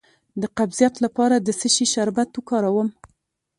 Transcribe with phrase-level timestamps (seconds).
[0.41, 2.89] د قبضیت لپاره د څه شي شربت وکاروم؟